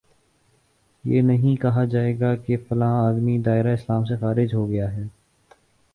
[1.03, 5.03] یہ نہیں کہا جائے گا کہ فلاں آدمی دائرۂ اسلام سے خارج ہو گیا ہے